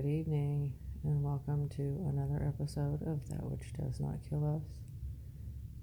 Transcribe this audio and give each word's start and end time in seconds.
Good 0.00 0.10
evening, 0.10 0.74
and 1.02 1.24
welcome 1.24 1.68
to 1.70 1.82
another 1.82 2.40
episode 2.46 3.02
of 3.02 3.28
That 3.30 3.42
Which 3.42 3.72
Does 3.72 3.98
Not 3.98 4.20
Kill 4.30 4.62
Us. 4.62 4.78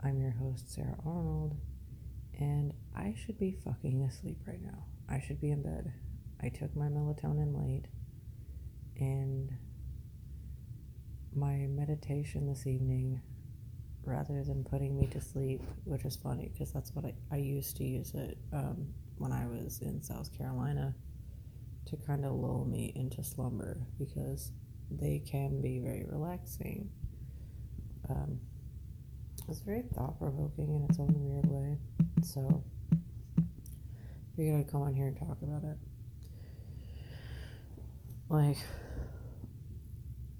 I'm 0.02 0.22
your 0.22 0.32
host, 0.32 0.74
Sarah 0.74 0.96
Arnold, 1.06 1.58
and 2.40 2.74
I 2.96 3.14
should 3.18 3.38
be 3.38 3.58
fucking 3.66 4.04
asleep 4.04 4.38
right 4.48 4.62
now. 4.64 4.86
I 5.10 5.20
should 5.20 5.42
be 5.42 5.52
in 5.52 5.64
bed. 5.64 5.92
I 6.42 6.48
took 6.48 6.74
my 6.78 6.86
melatonin 6.86 7.62
late, 7.62 7.88
and 8.96 9.52
my 11.36 11.68
meditation 11.68 12.48
this 12.48 12.66
evening, 12.68 13.20
rather 14.06 14.46
than 14.46 14.64
putting 14.64 14.98
me 14.98 15.08
to 15.08 15.20
sleep, 15.20 15.62
which 15.84 16.06
is 16.06 16.16
funny 16.16 16.52
because 16.54 16.72
that's 16.72 16.96
what 16.96 17.04
I, 17.04 17.16
I 17.34 17.38
used 17.40 17.76
to 17.78 17.84
use 17.84 18.14
it 18.14 18.38
um, 18.54 18.88
when 19.18 19.34
I 19.34 19.46
was 19.46 19.82
in 19.82 20.02
South 20.02 20.32
Carolina 20.38 20.96
to 21.86 21.98
kind 21.98 22.26
of 22.26 22.34
lull 22.34 22.66
me 22.66 22.92
into 22.96 23.24
slumber 23.24 23.80
because 23.98 24.52
they 24.92 25.20
can 25.26 25.62
be 25.62 25.80
very 25.80 26.06
relaxing. 26.08 26.90
Um, 28.10 28.40
it's 29.48 29.60
very 29.60 29.84
thought 29.94 30.18
provoking 30.20 30.76
in 30.76 30.86
its 30.90 31.00
own 31.00 31.14
weird 31.14 31.46
way. 31.48 31.78
So, 32.24 32.64
figured 34.36 34.60
I'd 34.60 34.72
come 34.72 34.82
on 34.82 34.94
here 34.94 35.08
and 35.08 35.18
talk 35.18 35.38
about 35.42 35.64
it. 35.64 35.78
Like, 38.30 38.58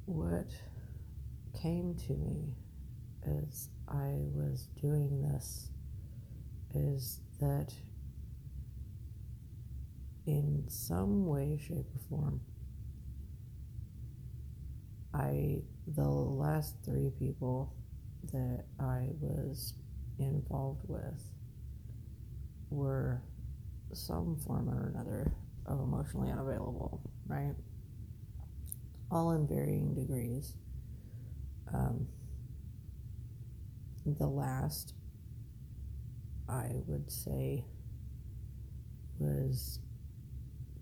what 0.06 0.48
came 1.62 1.96
to 2.08 2.14
me 2.14 2.56
as 3.26 3.70
I 3.88 4.18
was 4.34 4.68
doing 4.82 5.22
this 5.22 5.70
is 6.74 7.22
that 7.40 7.74
in 10.26 10.64
some 10.68 11.26
way, 11.26 11.60
shape, 11.62 11.86
or 11.96 12.00
form, 12.10 12.42
I, 15.14 15.62
the 15.88 16.08
last 16.08 16.76
three 16.84 17.12
people 17.18 17.74
that 18.34 18.66
I 18.80 19.10
was 19.22 19.74
involved 20.20 20.82
with 20.88 21.24
were 22.70 23.22
some 23.94 24.38
form 24.46 24.70
or 24.70 24.90
another 24.94 25.32
of 25.66 25.80
emotionally 25.80 26.32
unavailable, 26.32 27.02
right? 27.28 27.54
All 29.12 29.32
in 29.32 29.48
varying 29.48 29.94
degrees. 29.94 30.56
Um, 31.74 32.08
the 34.06 34.28
last, 34.28 34.94
I 36.50 36.70
would 36.88 37.12
say, 37.12 37.64
was 39.18 39.80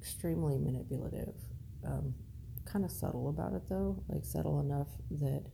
extremely 0.03 0.57
manipulative. 0.57 1.33
Um, 1.87 2.13
kind 2.65 2.83
of 2.83 2.91
subtle 2.91 3.29
about 3.29 3.53
it 3.53 3.61
though, 3.69 4.03
like 4.09 4.25
subtle 4.25 4.59
enough 4.59 4.89
that 5.11 5.45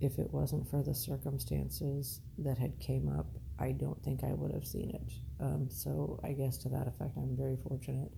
if 0.00 0.18
it 0.18 0.32
wasn't 0.32 0.68
for 0.68 0.82
the 0.82 0.92
circumstances 0.92 2.20
that 2.38 2.58
had 2.58 2.80
came 2.80 3.08
up, 3.08 3.26
I 3.60 3.70
don't 3.70 4.02
think 4.02 4.24
I 4.24 4.32
would 4.32 4.52
have 4.52 4.66
seen 4.66 4.90
it. 4.90 5.12
Um, 5.38 5.68
so 5.70 6.18
I 6.24 6.32
guess 6.32 6.58
to 6.58 6.68
that 6.70 6.88
effect, 6.88 7.16
I'm 7.16 7.36
very 7.36 7.56
fortunate 7.68 8.10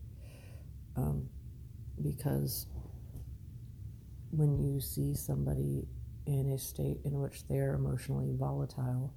um, 0.96 1.28
because 2.02 2.66
when 4.30 4.58
you 4.58 4.80
see 4.80 5.14
somebody 5.14 5.86
in 6.26 6.52
a 6.52 6.58
state 6.58 7.00
in 7.04 7.20
which 7.20 7.46
they're 7.46 7.74
emotionally 7.74 8.32
volatile, 8.38 9.12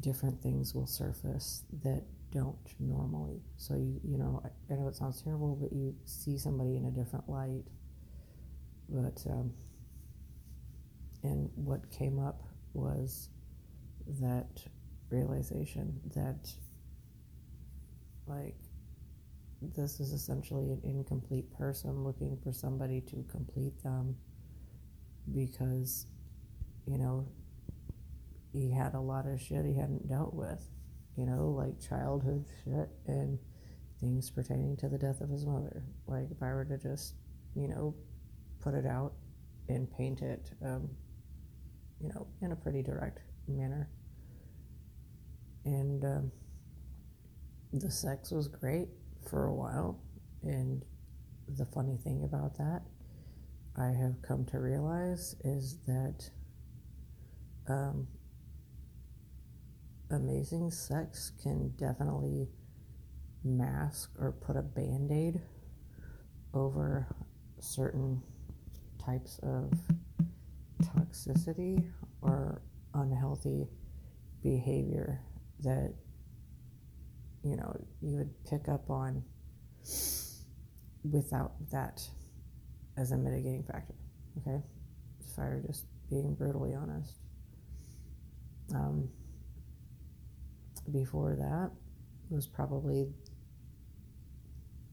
different 0.00 0.42
things 0.42 0.74
will 0.74 0.88
surface 0.88 1.62
that 1.84 2.02
don't 2.32 2.74
normally. 2.78 3.42
So 3.56 3.74
you 3.74 4.00
you 4.04 4.18
know 4.18 4.42
I, 4.44 4.72
I 4.72 4.76
know 4.76 4.88
it 4.88 4.96
sounds 4.96 5.22
terrible, 5.22 5.56
but 5.56 5.72
you 5.72 5.94
see 6.04 6.38
somebody 6.38 6.76
in 6.76 6.86
a 6.86 6.90
different 6.90 7.28
light. 7.28 7.64
But 8.88 9.22
um, 9.30 9.52
and 11.22 11.50
what 11.54 11.90
came 11.90 12.18
up 12.18 12.42
was 12.72 13.28
that 14.20 14.64
realization 15.10 16.00
that 16.14 16.48
like 18.26 18.56
this 19.60 20.00
is 20.00 20.12
essentially 20.12 20.70
an 20.70 20.80
incomplete 20.84 21.52
person 21.58 22.02
looking 22.02 22.38
for 22.42 22.52
somebody 22.52 23.00
to 23.00 23.24
complete 23.30 23.82
them 23.82 24.16
because 25.34 26.06
you 26.86 26.96
know 26.96 27.26
he 28.52 28.70
had 28.70 28.94
a 28.94 29.00
lot 29.00 29.26
of 29.26 29.40
shit 29.40 29.64
he 29.66 29.74
hadn't 29.74 30.08
dealt 30.08 30.32
with 30.32 30.64
you 31.16 31.26
know, 31.26 31.48
like 31.48 31.80
childhood 31.80 32.46
shit 32.64 32.88
and 33.06 33.38
things 34.00 34.30
pertaining 34.30 34.76
to 34.78 34.88
the 34.88 34.98
death 34.98 35.20
of 35.20 35.28
his 35.28 35.46
mother. 35.46 35.84
Like, 36.06 36.30
if 36.30 36.42
I 36.42 36.46
were 36.46 36.64
to 36.64 36.78
just, 36.78 37.14
you 37.54 37.68
know, 37.68 37.94
put 38.60 38.74
it 38.74 38.86
out 38.86 39.12
and 39.68 39.90
paint 39.92 40.22
it, 40.22 40.50
um, 40.64 40.88
you 42.00 42.08
know, 42.08 42.26
in 42.40 42.52
a 42.52 42.56
pretty 42.56 42.82
direct 42.82 43.20
manner. 43.46 43.90
And 45.64 46.04
um, 46.04 46.32
the 47.72 47.90
sex 47.90 48.30
was 48.30 48.48
great 48.48 48.88
for 49.28 49.46
a 49.46 49.54
while. 49.54 50.00
And 50.42 50.82
the 51.58 51.66
funny 51.66 51.98
thing 52.02 52.24
about 52.24 52.56
that, 52.56 52.82
I 53.76 53.88
have 53.88 54.22
come 54.22 54.44
to 54.46 54.58
realize, 54.58 55.36
is 55.44 55.78
that 55.86 56.30
um, 57.68 58.06
amazing 60.10 60.70
sex 60.70 61.32
can 61.42 61.70
definitely 61.76 62.48
mask 63.44 64.10
or 64.18 64.32
put 64.32 64.56
a 64.56 64.62
band 64.62 65.10
aid 65.10 65.40
over 66.52 67.06
certain 67.58 68.22
types 69.04 69.38
of 69.42 69.72
toxicity 70.82 71.84
or 72.22 72.62
unhealthy 72.94 73.68
behavior 74.42 75.20
that 75.60 75.94
you 77.42 77.56
know 77.56 77.74
you 78.00 78.16
would 78.16 78.32
pick 78.44 78.68
up 78.68 78.90
on 78.90 79.22
without 81.10 81.52
that 81.70 82.02
as 82.96 83.12
a 83.12 83.16
mitigating 83.16 83.62
factor 83.62 83.94
okay? 84.38 84.62
If 85.26 85.38
i 85.38 85.44
were 85.44 85.62
just 85.66 85.86
being 86.10 86.34
brutally 86.34 86.74
honest. 86.74 87.14
Um, 88.74 89.08
before 90.92 91.36
that 91.36 91.70
was 92.28 92.46
probably 92.46 93.08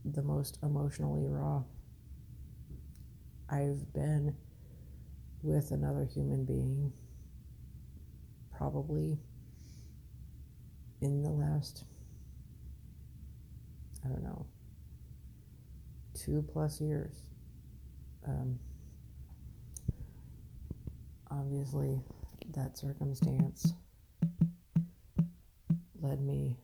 the 0.05 0.21
most 0.21 0.57
emotionally 0.63 1.25
raw 1.27 1.63
I've 3.49 3.93
been 3.93 4.35
with 5.41 5.71
another 5.71 6.05
human 6.05 6.43
being 6.43 6.91
probably 8.57 9.17
in 11.01 11.21
the 11.23 11.29
last, 11.29 11.85
I 14.03 14.09
don't 14.09 14.23
know, 14.23 14.45
two 16.13 16.43
plus 16.51 16.81
years. 16.81 17.15
Um, 18.27 18.59
obviously, 21.31 22.01
that 22.53 22.77
circumstance 22.77 23.73
led 26.07 26.21
me 26.21 26.57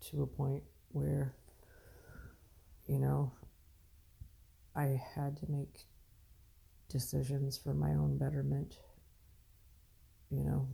to 0.00 0.22
a 0.22 0.26
point 0.26 0.62
where, 0.92 1.34
you 2.86 2.98
know, 2.98 3.32
I 4.74 5.00
had 5.14 5.36
to 5.38 5.50
make 5.50 5.86
decisions 6.88 7.58
for 7.58 7.74
my 7.74 7.90
own 7.90 8.16
betterment, 8.18 8.78
you 10.30 10.44
know, 10.44 10.68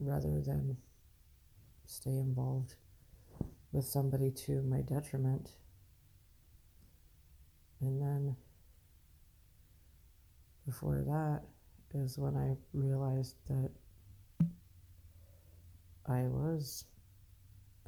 rather 0.00 0.40
than 0.40 0.76
stay 1.86 2.18
involved 2.18 2.74
with 3.72 3.84
somebody 3.84 4.30
to 4.30 4.62
my 4.62 4.80
detriment. 4.80 5.50
And 7.80 8.00
then 8.00 8.36
before 10.66 11.02
that 11.06 11.42
is 11.98 12.18
when 12.18 12.36
I 12.36 12.56
realized 12.72 13.36
that 13.48 13.70
I 16.06 16.22
was 16.24 16.84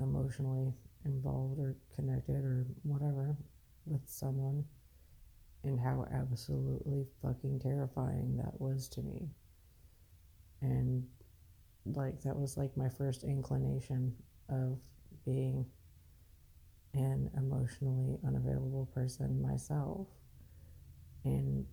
emotionally 0.01 0.73
involved 1.05 1.59
or 1.59 1.77
connected 1.95 2.45
or 2.45 2.67
whatever 2.83 3.37
with 3.87 4.03
someone 4.07 4.65
and 5.65 5.81
how 5.81 6.07
absolutely 6.13 7.07
fucking 7.23 7.59
terrifying 7.59 8.37
that 8.37 8.61
was 8.61 8.89
to 8.89 9.03
me. 9.03 9.29
And 10.63 11.05
like 11.85 12.21
that 12.23 12.37
was 12.37 12.57
like 12.57 12.77
my 12.77 12.89
first 12.89 13.25
inclination 13.25 14.15
of 14.49 14.79
being 15.25 15.67
an 16.95 17.31
emotionally 17.37 18.19
unavailable 18.27 18.89
person 18.95 19.41
myself. 19.43 20.09
And 21.25 21.67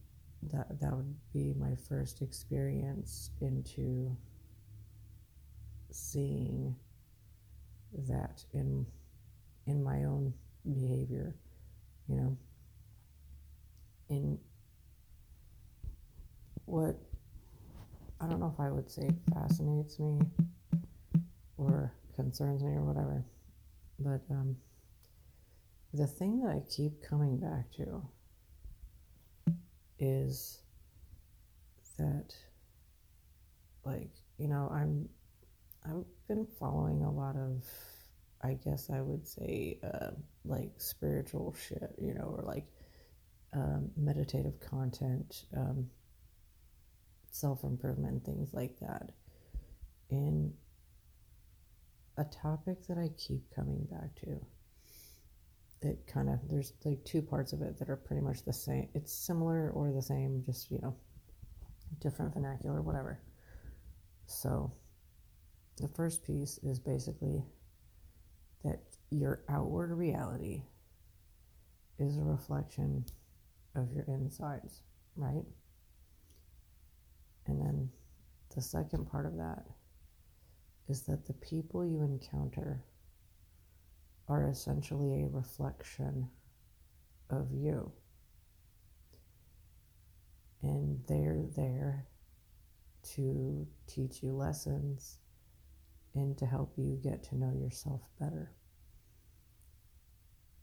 that 0.52 0.80
that 0.82 0.96
would 0.96 1.16
be 1.32 1.54
my 1.58 1.76
first 1.88 2.22
experience 2.22 3.30
into 3.40 4.16
seeing 5.92 6.76
that 8.08 8.44
in 8.54 8.86
in 9.66 9.84
my 9.84 10.04
own 10.04 10.34
behavior, 10.72 11.36
you 12.08 12.16
know. 12.16 12.38
In 14.10 14.38
what 16.66 16.96
I 18.20 18.28
don't 18.28 18.40
know 18.40 18.52
if 18.54 18.60
I 18.60 18.70
would 18.70 18.90
say 18.90 19.10
fascinates 19.34 20.00
me 20.00 20.20
or 21.58 21.94
concerns 22.16 22.64
me 22.64 22.74
or 22.74 22.84
whatever, 22.84 23.24
but 24.00 24.22
um, 24.30 24.56
the 25.94 26.08
thing 26.08 26.40
that 26.42 26.50
I 26.50 26.62
keep 26.70 27.04
coming 27.04 27.38
back 27.38 27.72
to 27.78 28.02
is 30.00 30.60
that, 31.98 32.34
like, 33.86 34.10
you 34.38 34.48
know, 34.48 34.70
I'm 34.74 35.08
I'm 35.86 36.06
been 36.28 36.48
following 36.60 37.04
a 37.04 37.12
lot 37.12 37.36
of, 37.36 37.64
I 38.42 38.54
guess 38.54 38.90
I 38.90 39.02
would 39.02 39.28
say, 39.28 39.80
uh, 39.84 40.12
like 40.46 40.72
spiritual 40.78 41.56
shit, 41.68 41.96
you 41.98 42.14
know, 42.14 42.36
or 42.38 42.44
like 42.44 42.66
um, 43.54 43.92
meditative 43.96 44.60
content, 44.60 45.46
um, 45.56 45.88
self 47.32 47.64
improvement, 47.64 48.26
things 48.26 48.54
like 48.54 48.80
that. 48.80 49.12
And 50.10 50.54
a 52.18 52.24
topic 52.24 52.86
that 52.88 52.98
I 52.98 53.10
keep 53.18 53.44
coming 53.56 53.88
back 53.90 54.16
to, 54.24 54.40
it 55.82 56.08
kind 56.08 56.30
of, 56.30 56.40
there's 56.50 56.74
like 56.86 57.04
two 57.04 57.22
parts 57.22 57.54
of 57.54 57.62
it 57.62 57.78
that 57.80 57.90
are 57.90 57.98
pretty 57.98 58.22
much 58.22 58.44
the 58.46 58.54
same. 58.54 58.88
It's 58.94 59.14
similar 59.14 59.72
or 59.72 59.92
the 59.92 60.02
same, 60.02 60.44
just, 60.46 60.72
you 60.72 60.80
know, 60.82 60.96
different 62.00 62.34
vernacular, 62.34 62.82
whatever. 62.82 63.20
So, 64.28 64.72
the 65.78 65.88
first 65.90 66.24
piece 66.26 66.60
is 66.64 66.80
basically 66.80 67.44
that 68.64 68.80
your 69.10 69.44
outward 69.50 69.92
reality 69.92 70.64
is 72.00 72.18
a 72.18 72.24
reflection 72.24 73.04
of 73.76 73.92
your 73.92 74.06
insides, 74.08 74.82
right? 75.16 75.46
And 77.48 77.60
then 77.60 77.90
the 78.56 78.62
second 78.62 79.10
part 79.10 79.26
of 79.26 79.38
that 79.38 79.66
is 80.88 81.02
that 81.04 81.26
the 81.26 81.34
people 81.34 81.86
you 81.86 82.02
encounter 82.02 82.84
are 84.30 84.48
essentially 84.48 85.24
a 85.24 85.28
reflection 85.28 86.30
of 87.30 87.52
you. 87.52 87.92
And 90.62 91.00
they're 91.08 91.44
there 91.56 92.08
to 93.16 93.68
teach 93.88 94.24
you 94.24 94.34
lessons 94.34 95.18
and 96.16 96.38
to 96.38 96.46
help 96.46 96.74
you 96.78 97.00
get 97.04 97.24
to 97.24 97.38
know 97.38 97.52
yourself 97.54 98.02
better. 98.20 98.52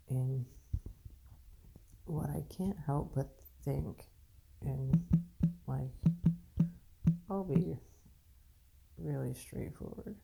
And 0.09 0.45
what 2.05 2.31
I 2.31 2.45
can't 2.57 2.77
help 2.87 3.15
but 3.15 3.31
think, 3.65 4.09
and 4.63 5.05
like, 5.67 5.91
I'll 7.29 7.45
be 7.45 7.79
really 8.99 9.35
straightforward. 9.35 10.17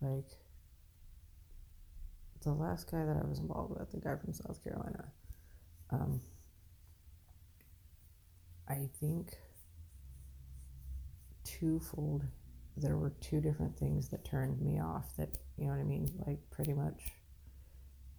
Like, 0.00 0.30
the 2.42 2.52
last 2.52 2.90
guy 2.90 3.04
that 3.04 3.16
I 3.16 3.26
was 3.26 3.38
involved 3.38 3.78
with, 3.78 3.90
the 3.92 4.00
guy 4.00 4.16
from 4.16 4.32
South 4.32 4.62
Carolina, 4.64 5.12
um, 5.90 6.20
I 8.68 8.88
think 9.00 9.36
twofold 11.44 12.24
there 12.76 12.96
were 12.96 13.12
two 13.20 13.40
different 13.40 13.76
things 13.78 14.08
that 14.08 14.24
turned 14.24 14.60
me 14.60 14.80
off 14.80 15.14
that 15.16 15.38
you 15.56 15.66
know 15.66 15.72
what 15.72 15.80
I 15.80 15.84
mean 15.84 16.08
like 16.26 16.38
pretty 16.50 16.72
much 16.72 17.02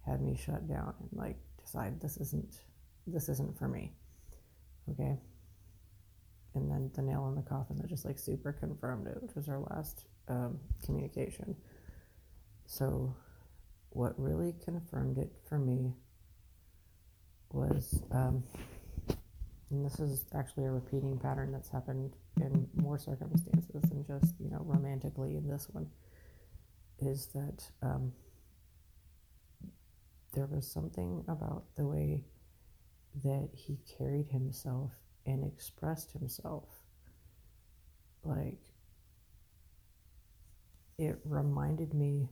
had 0.06 0.20
me 0.20 0.36
shut 0.36 0.68
down 0.68 0.94
and 1.00 1.08
like 1.12 1.36
decide 1.62 2.00
this 2.00 2.16
isn't 2.18 2.60
this 3.06 3.28
isn't 3.28 3.58
for 3.58 3.68
me. 3.68 3.92
Okay? 4.90 5.18
And 6.54 6.70
then 6.70 6.90
the 6.94 7.02
nail 7.02 7.26
in 7.28 7.34
the 7.34 7.42
coffin 7.42 7.76
that 7.78 7.88
just 7.88 8.04
like 8.04 8.18
super 8.18 8.52
confirmed 8.52 9.06
it 9.08 9.20
which 9.20 9.34
was 9.34 9.48
our 9.48 9.60
last 9.60 10.04
um, 10.28 10.58
communication. 10.84 11.56
So 12.66 13.14
what 13.90 14.18
really 14.18 14.54
confirmed 14.64 15.18
it 15.18 15.32
for 15.48 15.58
me 15.58 15.94
was 17.52 18.02
um, 18.10 18.42
and 19.70 19.84
this 19.84 19.98
is 19.98 20.26
actually 20.34 20.64
a 20.64 20.70
repeating 20.70 21.18
pattern 21.18 21.52
that's 21.52 21.68
happened 21.70 22.14
in 22.40 22.68
more 22.76 22.98
circumstances 22.98 23.82
than 23.82 24.04
just 24.06 24.34
you 24.40 24.50
know 24.50 24.60
romantically 24.64 25.36
in 25.36 25.48
this 25.48 25.68
one 25.72 25.86
is 27.00 27.26
that 27.34 27.64
um, 27.82 28.12
there 30.32 30.46
was 30.46 30.70
something 30.70 31.24
about 31.28 31.64
the 31.76 31.86
way 31.86 32.24
that 33.24 33.48
he 33.54 33.78
carried 33.98 34.26
himself 34.28 34.90
and 35.26 35.44
expressed 35.44 36.12
himself 36.12 36.68
like 38.24 38.58
it 40.98 41.18
reminded 41.24 41.94
me 41.94 42.28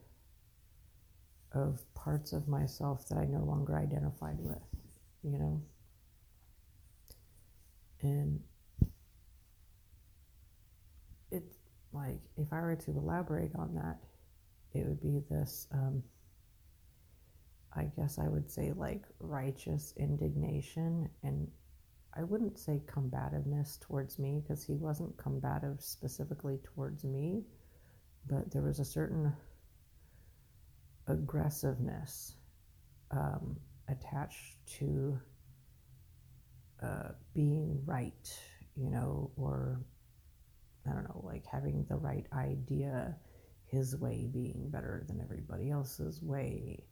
of 1.53 1.83
parts 1.95 2.33
of 2.33 2.49
myself 2.49 3.09
that 3.09 3.19
I 3.19 3.25
no 3.27 3.45
longer 3.45 3.77
identified 3.77 4.39
with, 4.41 4.63
you 5.23 5.33
know? 5.39 5.63
And 8.03 8.41
it's 11.31 11.57
like, 11.93 12.21
if 12.37 12.53
I 12.53 12.61
were 12.61 12.77
to 12.77 12.91
elaborate 12.91 13.55
on 13.55 13.75
that, 13.75 13.99
it 14.75 14.87
would 14.87 15.01
be 15.01 15.21
this, 15.31 15.69
um, 15.73 16.03
I 17.75 17.85
guess 17.97 18.19
I 18.19 18.29
would 18.29 18.51
say, 18.51 18.73
like 18.73 19.05
righteous 19.21 19.95
indignation. 19.97 21.09
And 21.23 21.49
I 22.15 22.25
wouldn't 22.25 22.59
say 22.59 22.83
combativeness 22.87 23.79
towards 23.81 24.19
me 24.19 24.43
because 24.43 24.63
he 24.65 24.75
wasn't 24.75 25.17
combative 25.17 25.81
specifically 25.81 26.59
towards 26.63 27.05
me, 27.05 27.45
but 28.27 28.51
there 28.51 28.63
was 28.63 28.81
a 28.81 28.85
certain 28.85 29.33
aggressiveness 31.07 32.37
um, 33.11 33.57
attached 33.89 34.57
to 34.79 35.19
uh, 36.83 37.13
being 37.35 37.81
right, 37.87 38.39
you 38.77 38.91
know, 38.91 39.31
or 39.37 39.81
I 40.89 40.93
don't 40.93 41.05
know, 41.05 41.23
like 41.25 41.45
having 41.47 41.85
the 41.89 41.97
right 41.97 42.27
idea, 42.33 43.17
his 43.67 43.97
way 43.97 44.29
being 44.33 44.69
better 44.71 45.05
than 45.07 45.21
everybody 45.21 45.71
else's 45.71 46.21
way. 46.23 46.85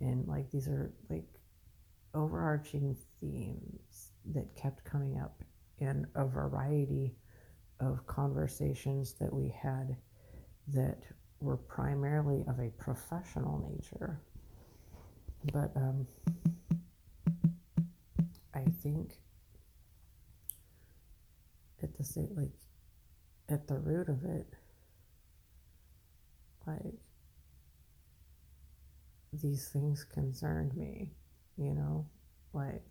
And 0.00 0.26
like 0.28 0.50
these 0.50 0.68
are 0.68 0.92
like 1.08 1.26
overarching 2.14 2.96
themes 3.20 4.12
that 4.32 4.54
kept 4.56 4.84
coming 4.84 5.18
up 5.18 5.42
in 5.78 6.06
a 6.14 6.26
variety 6.26 7.14
of 7.80 8.06
conversations 8.06 9.14
that 9.14 9.32
we 9.32 9.48
had 9.48 9.96
that 10.68 11.02
were 11.40 11.56
primarily 11.56 12.44
of 12.46 12.58
a 12.60 12.70
professional 12.78 13.66
nature. 13.72 14.20
But 15.52 15.72
um, 15.74 16.06
I 18.54 18.64
think 18.82 19.18
the 22.00 22.04
same 22.04 22.28
like 22.36 22.50
at 23.48 23.68
the 23.68 23.78
root 23.78 24.08
of 24.08 24.24
it. 24.24 24.46
Like 26.66 26.94
these 29.32 29.68
things 29.68 30.04
concerned 30.04 30.76
me 30.76 31.10
you 31.60 31.74
know? 31.74 32.06
Like 32.52 32.82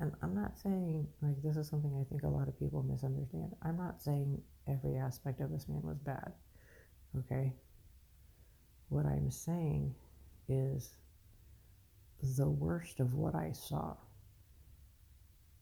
and 0.00 0.12
i'm 0.22 0.34
not 0.34 0.58
saying 0.58 1.06
like 1.22 1.40
this 1.42 1.56
is 1.56 1.68
something 1.68 1.94
i 2.00 2.04
think 2.08 2.22
a 2.24 2.28
lot 2.28 2.48
of 2.48 2.58
people 2.58 2.82
misunderstand. 2.82 3.52
I'm 3.62 3.76
not 3.76 4.02
saying 4.02 4.40
every 4.68 4.96
aspect 4.96 5.40
of 5.40 5.50
this 5.50 5.68
man 5.68 5.82
was 5.82 5.98
bad 5.98 6.32
okay? 7.18 7.52
What 8.88 9.06
i'm 9.06 9.30
saying 9.30 9.94
is 10.48 10.96
the 12.36 12.48
worst 12.48 13.00
of 13.00 13.14
what 13.14 13.34
i 13.34 13.52
saw 13.52 13.94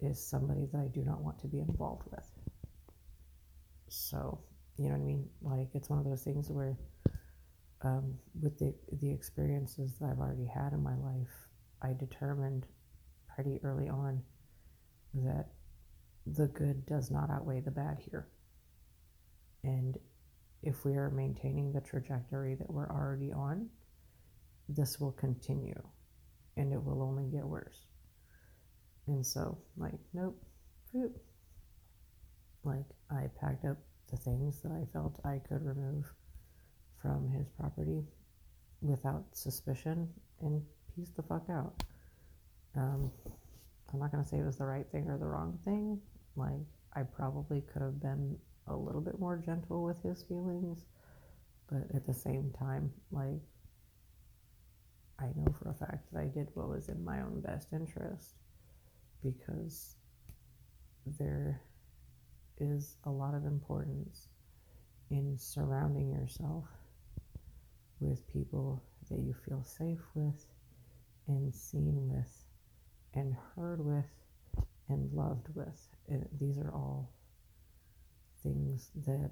is 0.02 0.24
somebody 0.24 0.66
that 0.72 0.78
I 0.78 0.88
do 0.88 1.02
not 1.02 1.22
want 1.22 1.38
to 1.40 1.48
be 1.48 1.60
involved 1.60 2.04
with. 2.10 2.26
So, 3.88 4.40
you 4.76 4.86
know 4.86 4.92
what 4.92 5.02
I 5.02 5.04
mean? 5.04 5.28
Like, 5.42 5.68
it's 5.74 5.90
one 5.90 5.98
of 5.98 6.04
those 6.04 6.22
things 6.22 6.50
where, 6.50 6.78
um, 7.82 8.14
with 8.40 8.58
the, 8.58 8.74
the 9.00 9.10
experiences 9.10 9.94
that 10.00 10.10
I've 10.10 10.18
already 10.18 10.46
had 10.46 10.72
in 10.72 10.82
my 10.82 10.96
life, 10.96 11.28
I 11.82 11.92
determined 11.92 12.66
pretty 13.34 13.60
early 13.62 13.88
on 13.88 14.22
that 15.14 15.46
the 16.26 16.46
good 16.48 16.86
does 16.86 17.10
not 17.10 17.30
outweigh 17.30 17.60
the 17.60 17.70
bad 17.70 17.98
here. 17.98 18.28
And 19.64 19.98
if 20.62 20.84
we 20.84 20.94
are 20.94 21.10
maintaining 21.10 21.72
the 21.72 21.80
trajectory 21.80 22.54
that 22.54 22.70
we're 22.70 22.88
already 22.88 23.32
on, 23.32 23.68
this 24.68 24.98
will 25.00 25.12
continue 25.12 25.80
and 26.56 26.72
it 26.72 26.82
will 26.82 27.02
only 27.02 27.26
get 27.26 27.44
worse. 27.44 27.86
And 29.06 29.24
so, 29.26 29.58
like, 29.76 29.98
nope, 30.12 30.40
fruit. 30.90 31.14
Like, 32.64 32.86
I 33.10 33.28
packed 33.40 33.64
up 33.64 33.78
the 34.10 34.16
things 34.16 34.60
that 34.62 34.72
I 34.72 34.84
felt 34.92 35.20
I 35.24 35.40
could 35.48 35.64
remove 35.64 36.12
from 37.00 37.28
his 37.28 37.48
property 37.48 38.04
without 38.80 39.24
suspicion 39.32 40.08
and 40.40 40.62
pieced 40.94 41.16
the 41.16 41.22
fuck 41.22 41.46
out. 41.50 41.82
Um, 42.76 43.10
I'm 43.92 43.98
not 43.98 44.12
going 44.12 44.22
to 44.22 44.28
say 44.28 44.38
it 44.38 44.46
was 44.46 44.58
the 44.58 44.66
right 44.66 44.86
thing 44.92 45.08
or 45.08 45.18
the 45.18 45.26
wrong 45.26 45.58
thing. 45.64 46.00
Like, 46.36 46.66
I 46.94 47.02
probably 47.02 47.62
could 47.72 47.82
have 47.82 48.00
been 48.00 48.36
a 48.68 48.76
little 48.76 49.00
bit 49.00 49.18
more 49.18 49.36
gentle 49.36 49.82
with 49.82 50.00
his 50.02 50.22
feelings, 50.22 50.84
but 51.68 51.82
at 51.94 52.06
the 52.06 52.14
same 52.14 52.52
time, 52.58 52.92
like, 53.10 53.40
I 55.18 55.26
know 55.36 55.52
for 55.60 55.70
a 55.70 55.74
fact 55.74 56.12
that 56.12 56.20
I 56.20 56.26
did 56.26 56.48
what 56.54 56.68
was 56.68 56.88
in 56.88 57.04
my 57.04 57.20
own 57.20 57.40
best 57.40 57.68
interest 57.72 58.34
because 59.22 59.96
there 61.18 61.60
is 62.58 62.96
a 63.04 63.10
lot 63.10 63.34
of 63.34 63.44
importance 63.44 64.28
in 65.10 65.36
surrounding 65.38 66.10
yourself 66.10 66.64
with 68.00 68.26
people 68.32 68.82
that 69.10 69.18
you 69.20 69.34
feel 69.46 69.62
safe 69.64 70.00
with 70.14 70.46
and 71.28 71.54
seen 71.54 72.08
with 72.08 72.44
and 73.14 73.34
heard 73.54 73.84
with 73.84 74.10
and 74.88 75.12
loved 75.12 75.48
with. 75.54 75.88
And 76.08 76.26
these 76.40 76.58
are 76.58 76.72
all 76.72 77.12
things 78.42 78.90
that 79.06 79.30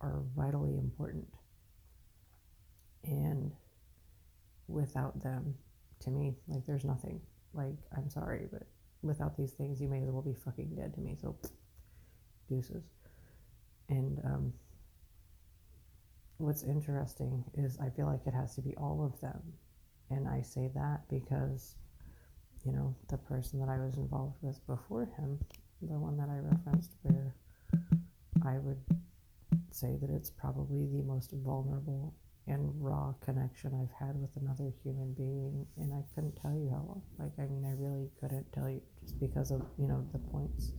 are 0.00 0.22
vitally 0.36 0.76
important. 0.76 1.26
And 3.04 3.52
without 4.68 5.22
them, 5.22 5.54
to 6.00 6.10
me, 6.10 6.34
like 6.48 6.66
there's 6.66 6.84
nothing. 6.84 7.20
Like, 7.54 7.76
I'm 7.96 8.08
sorry, 8.10 8.46
but 8.52 8.62
without 9.02 9.36
these 9.36 9.52
things, 9.52 9.80
you 9.80 9.88
may 9.88 10.02
as 10.02 10.10
well 10.10 10.22
be 10.22 10.34
fucking 10.34 10.74
dead 10.76 10.94
to 10.94 11.00
me. 11.00 11.16
So, 11.20 11.36
deuces. 12.48 12.84
And 13.88 14.20
um, 14.24 14.52
what's 16.38 16.62
interesting 16.62 17.44
is 17.54 17.78
I 17.78 17.90
feel 17.90 18.06
like 18.06 18.26
it 18.26 18.34
has 18.34 18.54
to 18.56 18.62
be 18.62 18.74
all 18.76 19.04
of 19.04 19.20
them. 19.20 19.40
And 20.10 20.28
I 20.28 20.42
say 20.42 20.70
that 20.74 21.08
because, 21.08 21.76
you 22.64 22.72
know, 22.72 22.94
the 23.08 23.16
person 23.16 23.58
that 23.60 23.68
I 23.68 23.78
was 23.78 23.96
involved 23.96 24.36
with 24.42 24.64
before 24.66 25.08
him, 25.16 25.38
the 25.82 25.98
one 25.98 26.16
that 26.16 26.28
I 26.28 26.38
referenced, 26.38 26.92
where 27.02 27.34
I 28.44 28.58
would 28.58 28.82
say 29.70 29.96
that 30.00 30.10
it's 30.10 30.30
probably 30.30 30.86
the 30.86 31.02
most 31.02 31.32
vulnerable 31.32 32.14
and 32.48 32.70
raw 32.78 33.12
connection 33.24 33.72
I've 33.74 34.06
had 34.06 34.16
with 34.20 34.30
another 34.40 34.72
human 34.82 35.12
being. 35.14 35.66
And 35.76 35.92
I 35.92 36.02
couldn't 36.14 36.36
tell 36.40 36.52
you 36.52 36.70
how 36.70 36.84
long. 36.86 37.02
Like, 37.18 37.32
I 37.38 37.50
mean, 37.50 37.64
I 37.64 37.74
really 37.80 38.08
couldn't 38.20 38.52
tell 38.52 38.70
you 38.70 38.80
just 39.00 39.18
because 39.18 39.50
of, 39.50 39.62
you 39.78 39.88
know, 39.88 40.06
the 40.12 40.18
points 40.18 40.72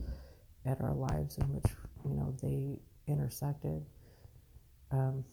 at 0.64 0.80
our 0.80 0.94
lives 0.94 1.36
in 1.38 1.44
which, 1.52 1.70
you 2.04 2.14
know, 2.14 2.34
they 2.42 2.78
intersected. 3.06 3.84
Um, 4.90 5.24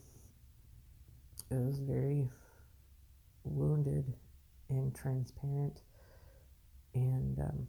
it 1.52 1.56
was 1.56 1.80
very 1.80 2.28
wounded 3.44 4.14
and 4.70 4.96
transparent 4.96 5.82
and 6.96 7.40
um, 7.40 7.68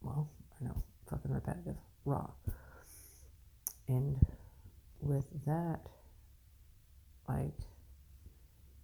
well 0.00 0.30
i 0.60 0.64
know 0.64 0.82
fucking 1.08 1.30
repetitive 1.30 1.76
raw 2.04 2.26
and 3.88 4.16
with 5.02 5.26
that 5.46 5.80
like 7.28 7.58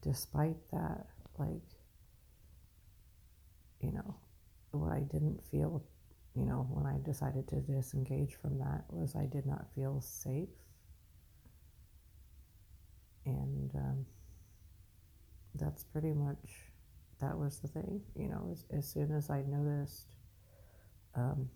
despite 0.03 0.57
that 0.73 1.07
like 1.39 1.63
you 3.81 3.93
know 3.93 4.15
what 4.73 4.93
i 4.93 5.01
didn't 5.01 5.41
feel 5.51 5.83
you 6.35 6.45
know 6.45 6.67
when 6.71 6.87
i 6.87 6.99
decided 7.05 7.47
to 7.49 7.57
disengage 7.61 8.35
from 8.41 8.59
that 8.59 8.85
was 8.91 9.15
i 9.17 9.27
did 9.27 9.47
not 9.47 9.67
feel 9.75 10.01
safe. 10.01 10.49
And 13.27 13.71
um, 13.75 14.07
that's 15.55 15.85
pretty 15.85 16.15
much 16.15 16.73
that 17.21 17.37
was 17.37 17.59
the 17.59 17.69
thing 17.69 18.01
you 18.17 18.29
know 18.29 18.49
as, 18.51 18.65
as 18.77 18.89
soon 18.89 19.13
as 19.13 19.29
i 19.29 19.43
noticed 19.43 20.07
um, 21.15 21.51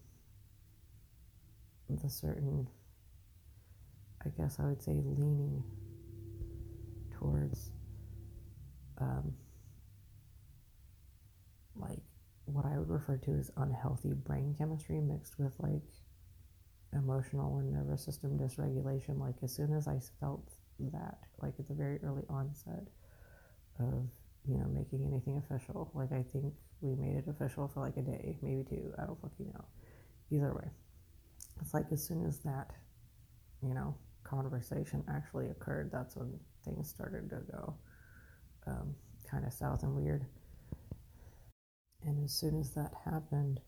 the 1.88 2.08
certain 2.10 2.66
i 4.24 4.28
guess 4.30 4.58
i 4.60 4.64
would 4.64 4.82
say 4.82 4.92
leaning 4.92 5.62
towards 7.10 7.70
um, 8.98 9.32
like 11.76 12.02
what 12.44 12.64
i 12.66 12.78
would 12.78 12.90
refer 12.90 13.16
to 13.16 13.32
as 13.32 13.50
unhealthy 13.56 14.12
brain 14.12 14.54
chemistry 14.56 15.00
mixed 15.00 15.38
with 15.38 15.52
like 15.58 15.82
emotional 16.92 17.58
and 17.58 17.72
nervous 17.72 18.04
system 18.04 18.38
dysregulation 18.38 19.18
like 19.18 19.36
as 19.42 19.52
soon 19.52 19.72
as 19.72 19.88
i 19.88 19.98
felt 20.20 20.52
that, 20.90 21.18
like 21.40 21.54
at 21.58 21.68
the 21.68 21.74
very 21.74 21.98
early 22.02 22.24
onset 22.28 22.88
of, 23.78 24.08
you 24.48 24.58
know, 24.58 24.66
making 24.66 25.04
anything 25.06 25.36
official. 25.38 25.90
Like 25.94 26.12
I 26.12 26.24
think 26.32 26.52
we 26.80 26.94
made 26.94 27.16
it 27.16 27.28
official 27.28 27.68
for 27.68 27.80
like 27.80 27.96
a 27.96 28.02
day, 28.02 28.36
maybe 28.42 28.64
two. 28.68 28.92
I 28.98 29.06
don't 29.06 29.20
fucking 29.20 29.46
know. 29.46 29.64
Either 30.30 30.54
way, 30.54 30.68
it's 31.60 31.74
like 31.74 31.86
as 31.92 32.02
soon 32.02 32.26
as 32.26 32.38
that, 32.40 32.70
you 33.62 33.74
know, 33.74 33.94
conversation 34.24 35.04
actually 35.08 35.48
occurred, 35.48 35.90
that's 35.92 36.16
when 36.16 36.38
things 36.64 36.88
started 36.88 37.30
to 37.30 37.40
go 37.50 37.74
um, 38.66 38.94
kind 39.30 39.44
of 39.44 39.52
south 39.52 39.82
and 39.82 39.94
weird. 39.94 40.26
And 42.04 42.22
as 42.24 42.32
soon 42.32 42.58
as 42.58 42.70
that 42.72 42.92
happened, 43.04 43.60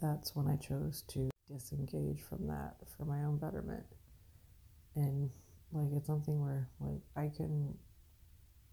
that's 0.00 0.34
when 0.34 0.48
I 0.48 0.56
chose 0.56 1.02
to 1.08 1.30
disengage 1.48 2.22
from 2.22 2.46
that 2.48 2.76
for 2.96 3.04
my 3.04 3.24
own 3.24 3.38
betterment. 3.38 3.86
And 4.94 5.30
like 5.72 5.88
it's 5.92 6.06
something 6.06 6.40
where 6.40 6.68
like 6.80 7.00
I 7.16 7.30
can 7.34 7.74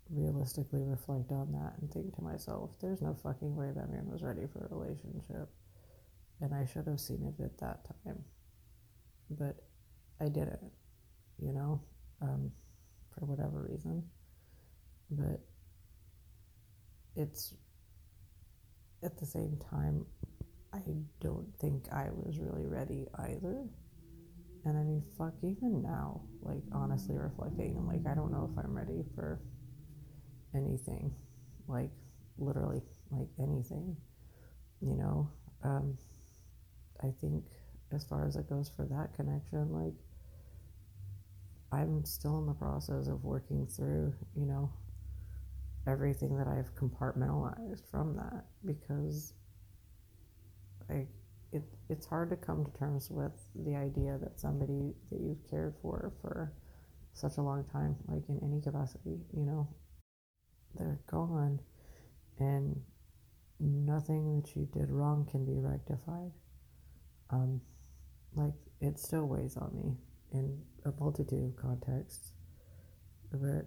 realistically 0.10 0.84
reflect 0.84 1.32
on 1.32 1.52
that 1.52 1.74
and 1.82 1.92
think 1.92 2.16
to 2.16 2.22
myself, 2.22 2.72
there's 2.82 3.02
no 3.02 3.16
fucking 3.24 3.56
way 3.56 3.72
that 3.76 3.92
man 3.92 4.08
was 4.10 4.24
ready 4.24 4.46
for 4.52 4.66
a 4.66 4.76
relationship. 4.76 5.50
And 6.42 6.54
I 6.54 6.66
should 6.66 6.88
have 6.88 7.00
seen 7.00 7.24
it 7.24 7.44
at 7.44 7.58
that 7.60 7.86
time. 8.04 8.24
But 9.30 9.64
I 10.20 10.26
didn't, 10.26 10.72
you 11.40 11.54
know, 11.54 11.82
um, 12.22 12.52
for 13.14 13.26
whatever 13.26 13.68
reason. 13.70 14.04
But 15.12 15.40
it's 17.16 17.54
at 19.04 19.18
the 19.18 19.26
same 19.26 19.58
time, 19.70 20.06
I 20.74 20.82
don't 21.22 21.48
think 21.60 21.86
I 21.92 22.10
was 22.12 22.40
really 22.40 22.66
ready 22.66 23.08
either. 23.20 23.64
And 24.66 24.78
I 24.78 24.82
mean, 24.82 25.04
fuck, 25.18 25.34
even 25.44 25.82
now, 25.84 26.22
like 26.42 26.64
honestly 26.72 27.16
reflecting, 27.18 27.78
I'm 27.78 27.88
like, 27.88 28.02
I 28.10 28.16
don't 28.16 28.32
know 28.32 28.50
if 28.52 28.58
I'm 28.58 28.76
ready 28.76 29.04
for 29.14 29.40
anything, 30.56 31.14
like 31.68 31.92
literally, 32.38 32.82
like 33.12 33.28
anything, 33.40 33.96
you 34.82 34.96
know. 34.96 35.30
Um, 35.64 35.98
I 37.04 37.14
think 37.22 37.44
as 37.96 38.04
far 38.04 38.28
as 38.28 38.36
it 38.36 38.50
goes 38.50 38.70
for 38.76 38.86
that 38.86 39.14
connection, 39.16 39.72
like 39.72 39.94
I'm 41.72 42.06
still 42.06 42.40
in 42.40 42.46
the 42.46 42.54
process 42.54 43.08
of 43.08 43.24
working 43.24 43.68
through, 43.68 44.14
you 44.36 44.46
know, 44.46 44.72
everything 45.88 46.38
that 46.38 46.48
I've 46.48 46.76
compartmentalized 46.76 47.90
from 47.90 48.16
that 48.16 48.46
because 48.66 49.34
I 50.90 51.08
it, 51.52 51.64
it's 51.90 52.06
hard 52.06 52.30
to 52.32 52.36
come 52.36 52.66
to 52.66 52.72
terms 52.72 53.10
with 53.10 53.32
the 53.56 53.76
idea 53.76 54.18
that 54.22 54.40
somebody 54.40 54.94
that 55.12 55.22
you've 55.22 55.50
cared 55.50 55.76
for 55.82 56.12
for 56.22 56.52
such 57.14 57.38
a 57.38 57.42
long 57.42 57.64
time, 57.72 57.96
like 58.08 58.24
in 58.28 58.40
any 58.44 58.62
capacity, 58.62 59.18
you 59.34 59.46
know, 59.46 59.68
they're 60.78 61.00
gone 61.10 61.60
and 62.40 62.76
nothing 63.60 64.42
that 64.42 64.56
you 64.56 64.68
did 64.74 64.90
wrong 64.90 65.26
can 65.32 65.46
be 65.46 65.58
rectified. 65.58 66.32
Um, 67.30 67.62
like 68.36 68.54
it 68.82 69.00
still 69.00 69.26
weighs 69.26 69.58
on 69.58 69.72
me 69.76 69.98
in 70.34 70.62
a 70.86 70.92
multitude 71.00 71.44
of 71.44 71.56
contexts, 71.56 72.32
but 73.32 73.66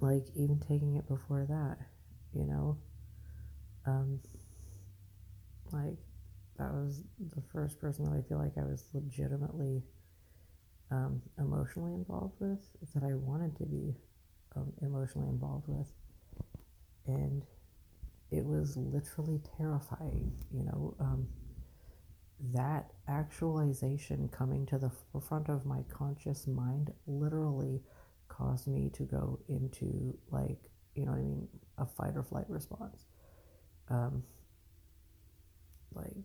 like 0.00 0.24
even 0.34 0.58
taking 0.60 0.96
it 0.96 1.06
before 1.08 1.46
that, 1.48 1.78
you 2.32 2.46
know, 2.46 2.78
um, 3.86 4.20
like, 5.72 5.98
that 6.58 6.72
was 6.72 7.02
the 7.34 7.42
first 7.52 7.80
person 7.80 8.04
that 8.04 8.16
I 8.18 8.28
feel 8.28 8.38
like 8.38 8.52
I 8.58 8.64
was 8.66 8.84
legitimately 8.92 9.82
um, 10.90 11.22
emotionally 11.38 11.94
involved 11.94 12.34
with, 12.40 12.60
that 12.94 13.02
I 13.02 13.14
wanted 13.14 13.56
to 13.58 13.64
be 13.64 13.94
um, 14.56 14.72
emotionally 14.82 15.28
involved 15.28 15.68
with. 15.68 15.86
And 17.06 17.42
it 18.30 18.44
was 18.44 18.76
literally 18.76 19.40
terrifying, 19.56 20.32
you 20.52 20.64
know. 20.64 20.94
Um, 21.00 21.28
that 22.54 22.90
actualization 23.08 24.28
coming 24.28 24.66
to 24.66 24.78
the 24.78 24.90
forefront 24.90 25.48
of 25.48 25.66
my 25.66 25.82
conscious 25.92 26.46
mind 26.46 26.92
literally 27.06 27.82
caused 28.28 28.66
me 28.66 28.90
to 28.94 29.02
go 29.02 29.38
into, 29.48 30.16
like, 30.30 30.58
you 30.94 31.04
know 31.04 31.12
what 31.12 31.18
I 31.18 31.22
mean, 31.22 31.48
a 31.78 31.86
fight 31.86 32.16
or 32.16 32.22
flight 32.22 32.48
response. 32.48 33.04
Um, 33.88 34.22
like 35.92 36.16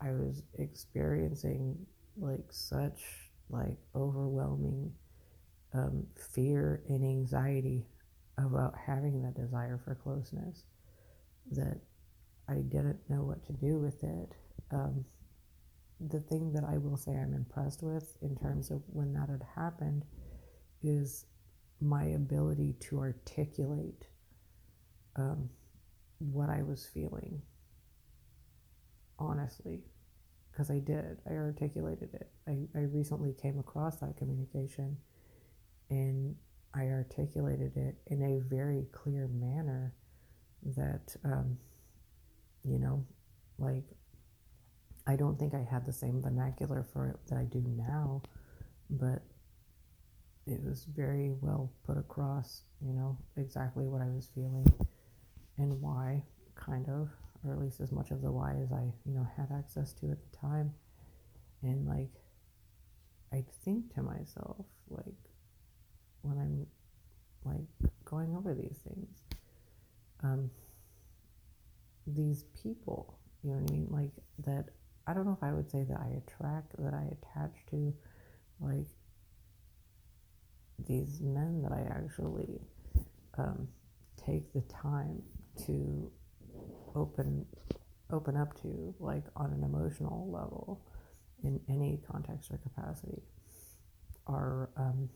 I 0.00 0.12
was 0.12 0.42
experiencing 0.58 1.86
like 2.16 2.44
such 2.50 3.02
like 3.48 3.78
overwhelming 3.94 4.92
um, 5.72 6.06
fear 6.32 6.82
and 6.88 7.04
anxiety 7.04 7.86
about 8.38 8.74
having 8.86 9.22
that 9.22 9.34
desire 9.34 9.80
for 9.82 9.94
closeness 9.94 10.64
that 11.52 11.80
I 12.48 12.56
didn't 12.56 12.98
know 13.08 13.22
what 13.22 13.44
to 13.46 13.52
do 13.52 13.78
with 13.78 14.02
it 14.02 14.32
um, 14.70 15.04
the 16.00 16.20
thing 16.20 16.52
that 16.52 16.64
I 16.64 16.78
will 16.78 16.96
say 16.96 17.12
I'm 17.12 17.34
impressed 17.34 17.82
with 17.82 18.16
in 18.22 18.36
terms 18.36 18.70
of 18.70 18.82
when 18.86 19.12
that 19.14 19.28
had 19.28 19.44
happened 19.54 20.04
is 20.82 21.26
my 21.80 22.04
ability 22.04 22.74
to 22.80 22.98
articulate 22.98 24.06
um, 25.16 25.48
what 26.18 26.50
I 26.50 26.62
was 26.62 26.86
feeling. 26.86 27.42
Honestly, 29.18 29.80
because 30.50 30.70
I 30.70 30.78
did, 30.78 31.20
I 31.28 31.34
articulated 31.34 32.10
it. 32.14 32.28
I, 32.48 32.66
I 32.76 32.82
recently 32.82 33.32
came 33.32 33.58
across 33.58 33.96
that 33.96 34.16
communication 34.16 34.96
and 35.90 36.34
I 36.74 36.88
articulated 36.88 37.76
it 37.76 37.96
in 38.08 38.22
a 38.22 38.40
very 38.40 38.86
clear 38.92 39.28
manner 39.28 39.94
that, 40.76 41.14
um, 41.24 41.58
you 42.64 42.78
know, 42.78 43.04
like 43.58 43.84
I 45.06 45.16
don't 45.16 45.38
think 45.38 45.54
I 45.54 45.66
had 45.70 45.84
the 45.84 45.92
same 45.92 46.22
vernacular 46.22 46.82
for 46.82 47.08
it 47.08 47.16
that 47.28 47.38
I 47.38 47.44
do 47.44 47.62
now, 47.76 48.22
but 48.88 49.22
it 50.46 50.62
was 50.62 50.84
very 50.84 51.32
well 51.40 51.70
put 51.86 51.98
across, 51.98 52.62
you 52.80 52.92
know, 52.92 53.18
exactly 53.36 53.86
what 53.86 54.00
I 54.00 54.08
was 54.08 54.28
feeling 54.34 54.66
and 55.58 55.80
why, 55.80 56.22
kind 56.54 56.88
of, 56.88 57.08
or 57.44 57.52
at 57.52 57.58
least 57.58 57.80
as 57.80 57.92
much 57.92 58.10
of 58.10 58.22
the 58.22 58.30
why 58.30 58.56
as 58.62 58.72
I, 58.72 58.84
you 59.04 59.14
know, 59.14 59.26
had 59.36 59.48
access 59.54 59.92
to 59.94 60.10
at 60.10 60.18
the 60.30 60.36
time. 60.36 60.72
And 61.62 61.86
like, 61.86 62.10
I'd 63.32 63.50
think 63.64 63.94
to 63.94 64.02
myself, 64.02 64.66
like, 64.88 65.14
when 66.22 66.38
I'm 66.38 66.66
like 67.44 67.66
going 68.04 68.34
over 68.34 68.54
these 68.54 68.78
things, 68.88 69.08
um, 70.22 70.50
these 72.06 72.44
people, 72.62 73.18
you 73.42 73.50
know 73.50 73.56
what 73.56 73.70
I 73.70 73.74
mean? 73.74 73.86
Like, 73.90 74.12
that, 74.46 74.70
I 75.06 75.12
don't 75.12 75.26
know 75.26 75.36
if 75.36 75.42
I 75.42 75.52
would 75.52 75.70
say 75.70 75.84
that 75.84 75.98
I 76.00 76.20
attract, 76.26 76.76
that 76.78 76.94
I 76.94 77.04
attach 77.12 77.54
to, 77.70 77.92
like, 78.60 78.86
these 80.86 81.20
men 81.20 81.62
that 81.62 81.72
I 81.72 81.82
actually 81.82 82.60
um, 83.38 83.68
take 84.16 84.52
the 84.52 84.62
time 84.62 85.22
to 85.66 86.10
open 86.94 87.46
open 88.10 88.36
up 88.36 88.54
to 88.62 88.94
like 89.00 89.24
on 89.36 89.50
an 89.52 89.62
emotional 89.64 90.30
level 90.30 90.80
in 91.42 91.60
any 91.68 92.00
context 92.10 92.50
or 92.50 92.58
capacity 92.58 93.22
are 94.26 94.70
um, 94.76 95.08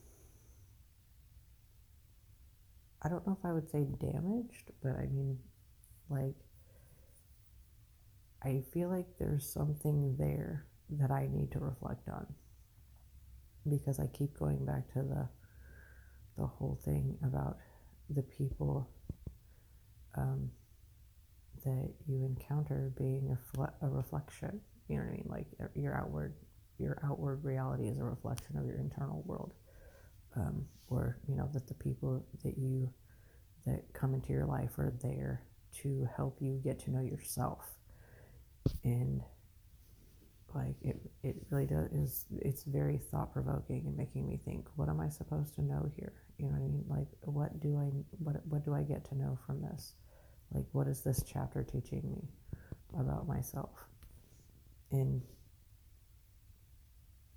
I 3.02 3.09
don't 3.09 3.26
know 3.26 3.37
if 3.38 3.45
I 3.45 3.52
would 3.52 3.71
say 3.71 3.87
damaged, 4.00 4.73
but 4.83 4.92
I 4.97 5.07
mean 5.07 5.38
like 6.09 6.35
I 8.42 8.62
feel 8.73 8.88
like 8.88 9.07
there's 9.18 9.49
something 9.49 10.16
there 10.18 10.66
that 10.90 11.11
I 11.11 11.28
need 11.30 11.52
to 11.52 11.59
reflect 11.59 12.09
on 12.09 12.26
because 13.68 13.99
I 13.99 14.07
keep 14.07 14.38
going 14.38 14.64
back 14.64 14.92
to 14.92 15.02
the 15.02 15.28
the 16.37 16.47
whole 16.47 16.78
thing 16.85 17.18
about 17.25 17.57
the 18.11 18.23
people 18.23 18.88
um, 20.16 20.50
that 21.64 21.90
you 22.07 22.25
encounter 22.25 22.92
being 22.97 23.30
a, 23.33 23.38
fle- 23.57 23.75
a 23.83 23.88
reflection. 23.88 24.61
You 24.88 24.97
know 24.99 25.02
what 25.02 25.09
I 25.09 25.12
mean? 25.12 25.26
Like 25.26 25.47
your 25.75 25.97
outward, 25.97 26.35
your 26.78 27.00
outward 27.04 27.45
reality 27.45 27.88
is 27.88 27.99
a 27.99 28.04
reflection 28.04 28.57
of 28.57 28.64
your 28.66 28.78
internal 28.78 29.23
world. 29.26 29.52
Um, 30.37 30.66
or 30.88 31.18
you 31.28 31.35
know 31.35 31.49
that 31.52 31.66
the 31.66 31.75
people 31.75 32.25
that 32.45 32.57
you 32.57 32.88
that 33.66 33.92
come 33.92 34.14
into 34.14 34.33
your 34.33 34.47
life 34.47 34.78
are 34.78 34.95
there 35.02 35.42
to 35.83 36.09
help 36.16 36.38
you 36.40 36.61
get 36.62 36.78
to 36.80 36.90
know 36.90 37.00
yourself 37.00 37.77
and 38.85 39.23
like 40.54 40.76
it, 40.83 40.97
it 41.23 41.37
really 41.50 41.67
does 41.67 41.91
is 41.93 42.25
it's 42.41 42.65
very 42.65 42.99
thought 42.99 43.33
provoking 43.33 43.85
and 43.87 43.97
making 43.97 44.26
me 44.26 44.41
think 44.45 44.67
what 44.76 44.89
am 44.89 45.00
i 45.00 45.09
supposed 45.09 45.54
to 45.54 45.63
know 45.63 45.91
here? 45.97 46.13
You 46.39 46.47
know 46.47 46.52
what 46.52 46.65
i 46.65 46.69
mean? 46.69 46.85
Like 46.89 47.09
what 47.21 47.61
do 47.61 47.76
i 47.76 47.91
what 48.19 48.37
what 48.47 48.65
do 48.65 48.75
i 48.75 48.83
get 48.83 49.04
to 49.07 49.15
know 49.15 49.39
from 49.47 49.61
this? 49.61 49.95
Like 50.52 50.65
what 50.73 50.89
is 50.89 51.02
this 51.02 51.23
chapter 51.31 51.63
teaching 51.63 52.02
me 52.11 52.28
about 52.99 53.28
myself? 53.28 53.71
And 54.91 55.23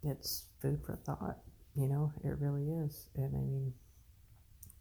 it's 0.03 0.45
food 0.61 0.81
for 0.85 0.95
thought 0.95 1.37
you 1.75 1.87
know? 1.87 2.11
It 2.23 2.37
really 2.39 2.69
is. 2.69 3.07
And 3.15 3.35
i 3.35 3.39
mean 3.39 3.73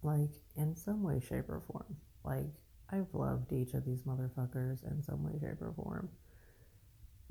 like 0.02 0.30
in 0.56 0.74
some 0.76 1.02
way 1.02 1.20
shape 1.20 1.48
or 1.48 1.62
form 1.70 1.96
like 2.24 2.46
i've 2.90 3.12
loved 3.12 3.52
each 3.52 3.74
of 3.74 3.84
these 3.84 4.02
motherfuckers 4.02 4.82
in 4.90 5.02
some 5.02 5.22
way 5.22 5.32
shape 5.40 5.60
or 5.60 5.72
form 5.76 6.08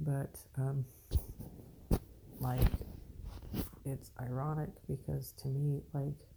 but 0.01 0.39
um, 0.57 0.85
like 2.39 2.59
it's 3.85 4.11
ironic 4.21 4.69
because 4.87 5.33
to 5.33 5.47
me 5.47 5.81
like 5.93 6.27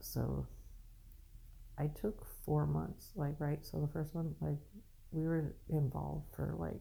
so 0.00 0.46
I 1.78 1.88
took 1.88 2.26
four 2.44 2.66
months 2.66 3.10
like 3.16 3.34
right? 3.38 3.64
So 3.64 3.80
the 3.80 3.88
first 3.88 4.14
one 4.14 4.34
like 4.40 4.58
we 5.12 5.26
were 5.26 5.54
involved 5.68 6.26
for 6.34 6.54
like 6.58 6.80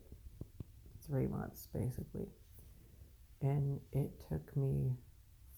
three 1.08 1.28
months 1.28 1.68
basically. 1.74 2.28
And 3.42 3.80
it 3.92 4.10
took 4.30 4.56
me 4.56 4.92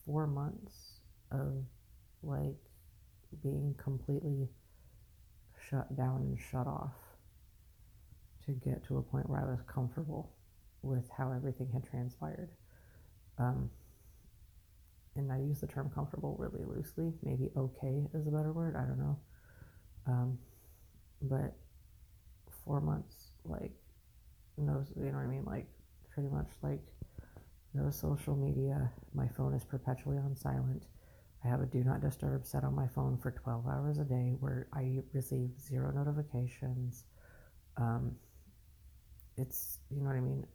four 0.05 0.25
months 0.25 1.01
of 1.31 1.63
like 2.23 2.57
being 3.43 3.75
completely 3.77 4.49
shut 5.69 5.95
down 5.95 6.21
and 6.21 6.39
shut 6.39 6.67
off 6.67 6.93
to 8.45 8.51
get 8.51 8.85
to 8.87 8.97
a 8.97 9.01
point 9.01 9.29
where 9.29 9.41
I 9.41 9.45
was 9.45 9.61
comfortable 9.67 10.31
with 10.81 11.09
how 11.17 11.31
everything 11.31 11.69
had 11.73 11.83
transpired. 11.83 12.49
Um, 13.37 13.69
and 15.15 15.31
I 15.31 15.39
use 15.39 15.61
the 15.61 15.67
term 15.67 15.89
comfortable 15.93 16.35
really 16.37 16.65
loosely. 16.65 17.13
Maybe 17.23 17.49
okay 17.55 18.07
is 18.13 18.27
a 18.27 18.31
better 18.31 18.51
word. 18.51 18.75
I 18.75 18.81
don't 18.81 18.99
know. 18.99 19.17
Um, 20.07 20.37
but 21.21 21.55
four 22.63 22.81
months, 22.81 23.31
like, 23.45 23.71
no, 24.57 24.83
you 24.95 25.05
know 25.05 25.17
what 25.17 25.23
I 25.23 25.27
mean? 25.27 25.45
Like, 25.45 25.67
pretty 26.13 26.29
much 26.29 26.49
like 26.61 26.81
no 27.73 27.89
social 27.89 28.35
media. 28.35 28.91
My 29.13 29.27
phone 29.27 29.53
is 29.53 29.63
perpetually 29.63 30.17
on 30.17 30.35
silent. 30.35 30.85
I 31.43 31.47
have 31.47 31.61
a 31.61 31.65
do 31.65 31.83
not 31.83 32.01
disturb 32.01 32.45
set 32.45 32.63
on 32.63 32.75
my 32.75 32.87
phone 32.87 33.17
for 33.17 33.31
12 33.31 33.67
hours 33.67 33.97
a 33.99 34.03
day 34.03 34.35
where 34.39 34.67
I 34.73 34.99
receive 35.13 35.51
zero 35.59 35.91
notifications. 35.91 37.03
Um, 37.77 38.15
it's 39.37 39.79
you 39.89 40.01
know 40.01 40.07
what 40.07 40.15
I 40.15 40.21
mean. 40.21 40.45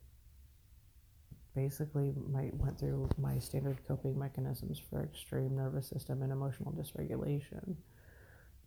Basically, 1.54 2.12
my 2.30 2.50
went 2.52 2.78
through 2.78 3.08
my 3.18 3.38
standard 3.38 3.78
coping 3.86 4.18
mechanisms 4.18 4.80
for 4.90 5.02
extreme 5.02 5.56
nervous 5.56 5.88
system 5.88 6.22
and 6.22 6.32
emotional 6.32 6.72
dysregulation 6.72 7.74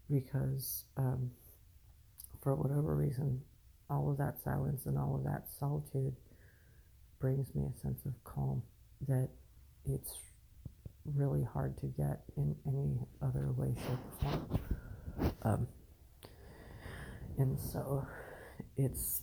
because 0.09 0.85
um, 0.97 1.31
for 2.41 2.55
whatever 2.55 2.95
reason, 2.95 3.41
all 3.89 4.11
of 4.11 4.17
that 4.17 4.41
silence 4.43 4.85
and 4.85 4.97
all 4.97 5.15
of 5.15 5.23
that 5.23 5.45
solitude 5.59 6.15
brings 7.19 7.55
me 7.55 7.63
a 7.65 7.79
sense 7.79 8.05
of 8.05 8.13
calm 8.25 8.61
that 9.07 9.29
it's 9.85 10.17
really 11.05 11.43
hard 11.43 11.77
to 11.77 11.87
get 11.87 12.21
in 12.37 12.55
any 12.67 12.99
other 13.21 13.51
way, 13.53 13.73
shape, 13.75 13.99
or 14.23 14.29
form. 14.29 14.59
Um, 15.43 15.67
and 17.37 17.59
so 17.59 18.05
it's 18.77 19.21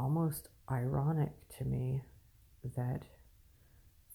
almost 0.00 0.48
ironic 0.70 1.32
to 1.58 1.64
me 1.64 2.02
that 2.76 3.02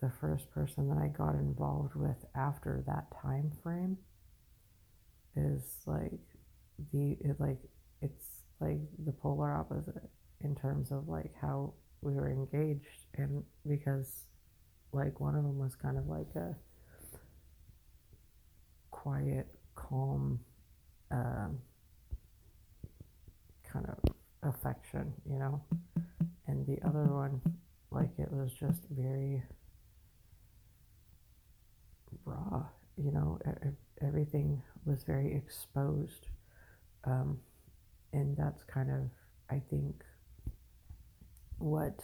the 0.01 0.11
first 0.19 0.51
person 0.51 0.89
that 0.89 0.97
I 0.97 1.07
got 1.07 1.35
involved 1.35 1.95
with 1.95 2.25
after 2.35 2.83
that 2.87 3.05
time 3.21 3.51
frame 3.63 3.97
is 5.35 5.61
like 5.85 6.19
the 6.91 7.17
it 7.21 7.39
like 7.39 7.59
it's 8.01 8.25
like 8.59 8.79
the 9.05 9.11
polar 9.11 9.53
opposite 9.53 10.09
in 10.41 10.55
terms 10.55 10.91
of 10.91 11.07
like 11.07 11.31
how 11.39 11.73
we 12.01 12.13
were 12.13 12.29
engaged 12.29 13.05
and 13.15 13.43
because 13.67 14.25
like 14.91 15.19
one 15.19 15.35
of 15.35 15.43
them 15.43 15.57
was 15.57 15.75
kind 15.75 15.97
of 15.97 16.07
like 16.07 16.27
a 16.35 16.55
quiet 18.91 19.47
calm 19.75 20.39
um, 21.11 21.57
kind 23.71 23.85
of 23.87 24.04
affection, 24.45 25.13
you 25.29 25.39
know. 25.39 25.61
And 26.47 26.65
the 26.65 26.77
other 26.87 27.05
one, 27.05 27.41
like 27.91 28.11
it 28.17 28.31
was 28.31 28.53
just 28.53 28.81
very 28.89 29.43
raw, 32.23 32.63
you 32.97 33.11
know. 33.11 33.39
Everything 34.01 34.61
was 34.85 35.03
very 35.03 35.33
exposed, 35.33 36.27
um, 37.05 37.39
and 38.13 38.35
that's 38.37 38.63
kind 38.63 38.91
of, 38.91 39.09
I 39.49 39.61
think, 39.69 40.03
what 41.57 41.99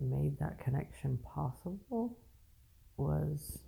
made 0.00 0.38
that 0.38 0.58
connection 0.58 1.18
possible 1.18 2.16
was 2.96 3.58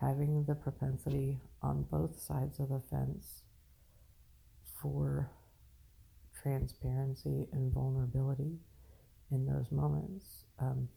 having 0.00 0.44
the 0.44 0.54
propensity 0.54 1.38
on 1.62 1.86
both 1.90 2.20
sides 2.20 2.58
of 2.58 2.68
the 2.68 2.82
fence 2.90 3.42
for 4.82 5.30
transparency 6.42 7.46
and 7.52 7.72
vulnerability 7.72 8.58
in 9.30 9.46
those 9.46 9.70
moments. 9.70 10.44
Um, 10.58 10.88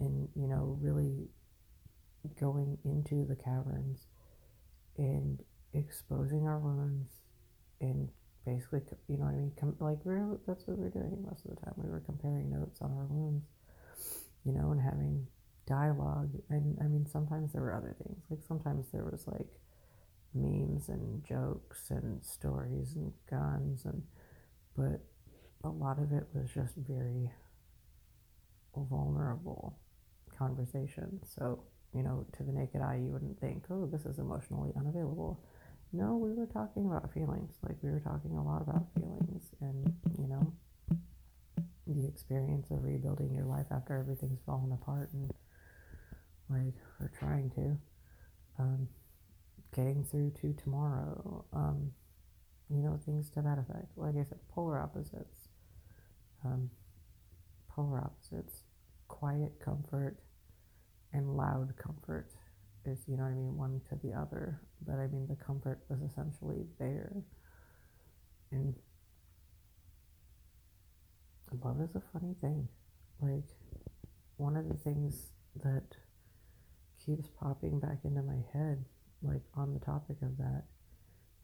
and, 0.00 0.28
you 0.34 0.46
know, 0.46 0.78
really 0.80 1.28
going 2.40 2.78
into 2.84 3.26
the 3.26 3.36
caverns 3.36 4.06
and 4.96 5.42
exposing 5.74 6.46
our 6.46 6.58
wounds 6.58 7.10
and 7.80 8.08
basically, 8.46 8.80
you 9.08 9.18
know 9.18 9.24
what 9.24 9.34
I 9.34 9.38
mean? 9.38 9.52
Com- 9.58 9.76
like, 9.80 9.98
we're, 10.04 10.38
that's 10.46 10.66
what 10.66 10.78
we 10.78 10.86
are 10.86 10.90
doing 10.90 11.24
most 11.24 11.44
of 11.44 11.50
the 11.50 11.60
time. 11.60 11.74
We 11.76 11.90
were 11.90 12.00
comparing 12.00 12.50
notes 12.50 12.80
on 12.80 12.92
our 12.92 13.06
wounds, 13.06 13.46
you 14.44 14.52
know, 14.52 14.70
and 14.72 14.80
having 14.80 15.26
dialogue. 15.66 16.30
And 16.50 16.78
I 16.80 16.84
mean, 16.84 17.06
sometimes 17.06 17.52
there 17.52 17.62
were 17.62 17.74
other 17.74 17.96
things. 18.02 18.22
Like, 18.30 18.40
sometimes 18.46 18.86
there 18.92 19.04
was 19.04 19.26
like 19.26 19.50
memes 20.34 20.88
and 20.88 21.24
jokes 21.24 21.90
and 21.90 22.24
stories 22.24 22.94
and 22.96 23.12
guns 23.28 23.84
and 23.84 24.02
but 24.76 25.00
a 25.64 25.68
lot 25.68 25.98
of 25.98 26.12
it 26.12 26.26
was 26.34 26.50
just 26.50 26.74
very 26.76 27.30
vulnerable 28.76 29.78
conversation. 30.36 31.20
So 31.24 31.64
you 31.94 32.02
know 32.02 32.26
to 32.36 32.42
the 32.42 32.52
naked 32.52 32.80
eye 32.80 33.00
you 33.04 33.12
wouldn't 33.12 33.38
think 33.38 33.64
oh 33.70 33.86
this 33.86 34.06
is 34.06 34.18
emotionally 34.18 34.72
unavailable. 34.78 35.40
No 35.92 36.16
we 36.16 36.32
were 36.32 36.46
talking 36.46 36.86
about 36.86 37.12
feelings. 37.12 37.52
Like 37.62 37.76
we 37.82 37.90
were 37.90 38.00
talking 38.00 38.36
a 38.36 38.42
lot 38.42 38.62
about 38.62 38.86
feelings 38.94 39.44
and 39.60 39.92
you 40.18 40.26
know 40.28 40.52
the 41.86 42.06
experience 42.06 42.70
of 42.70 42.82
rebuilding 42.82 43.34
your 43.34 43.44
life 43.44 43.66
after 43.70 43.96
everything's 43.96 44.40
fallen 44.46 44.72
apart 44.72 45.10
and 45.12 45.30
like 46.48 46.74
or 47.00 47.10
trying 47.18 47.50
to. 47.50 47.76
Um, 48.58 48.88
getting 49.74 50.04
through 50.04 50.32
to 50.40 50.52
tomorrow. 50.52 51.44
Um, 51.52 51.92
you 52.68 52.82
know, 52.82 52.98
things 53.04 53.28
to 53.30 53.42
that 53.42 53.58
effect. 53.58 53.96
Like 53.96 54.14
I 54.16 54.24
said, 54.24 54.38
polar 54.48 54.80
opposites. 54.80 55.48
Um, 56.44 56.70
polar 57.68 57.98
opposites. 58.00 58.64
Quiet 59.08 59.52
comfort 59.62 60.16
and 61.12 61.36
loud 61.36 61.74
comfort 61.76 62.30
is, 62.86 63.04
you 63.06 63.16
know 63.16 63.24
what 63.24 63.30
I 63.30 63.34
mean, 63.34 63.56
one 63.56 63.80
to 63.90 63.98
the 64.02 64.14
other. 64.14 64.60
But 64.86 64.94
I 64.94 65.06
mean, 65.06 65.26
the 65.28 65.36
comfort 65.36 65.80
was 65.88 66.00
essentially 66.00 66.64
there. 66.78 67.12
And 68.50 68.74
love 71.62 71.80
is 71.80 71.94
a 71.94 72.02
funny 72.12 72.34
thing. 72.40 72.68
Like, 73.20 73.44
one 74.36 74.56
of 74.56 74.68
the 74.68 74.74
things 74.74 75.32
that 75.62 75.84
keeps 77.04 77.28
popping 77.38 77.78
back 77.78 77.98
into 78.04 78.22
my 78.22 78.42
head 78.52 78.84
like 79.22 79.42
on 79.54 79.72
the 79.74 79.80
topic 79.80 80.16
of 80.22 80.36
that, 80.38 80.64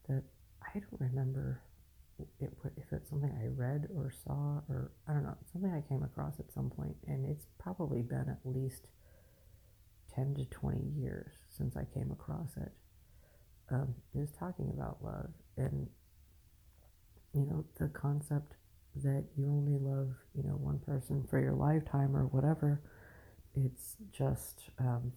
that 0.09 0.23
I 0.63 0.79
don't 0.79 1.01
remember 1.01 1.63
it, 2.19 2.29
if 2.77 2.93
it's 2.93 3.11
something 3.11 3.33
I 3.41 3.47
read 3.47 3.89
or 3.95 4.11
saw 4.11 4.61
or 4.69 4.93
I 5.07 5.13
don't 5.13 5.23
know, 5.23 5.37
something 5.53 5.73
I 5.73 5.89
came 5.89 6.03
across 6.03 6.39
at 6.41 6.53
some 6.53 6.71
point, 6.71 6.97
and 7.07 7.25
it's 7.25 7.47
probably 7.59 8.03
been 8.03 8.29
at 8.29 8.41
least 8.45 8.87
10 10.15 10.35
to 10.37 10.45
20 10.47 10.81
years 10.97 11.33
since 11.49 11.77
I 11.77 11.85
came 11.95 12.11
across 12.11 12.57
it. 12.57 12.73
Um, 13.71 13.95
is 14.15 14.31
talking 14.31 14.71
about 14.73 14.97
love 15.05 15.29
and 15.59 15.89
you 17.35 17.45
know 17.45 17.65
the 17.79 17.89
concept 17.89 18.55
that 18.97 19.25
you 19.37 19.47
only 19.47 19.79
love 19.79 20.09
you 20.35 20.43
know 20.43 20.57
one 20.57 20.79
person 20.79 21.23
for 21.29 21.39
your 21.39 21.53
lifetime 21.53 22.17
or 22.17 22.25
whatever 22.29 22.81
it's 23.55 23.97
just 24.11 24.71
um, 24.79 25.13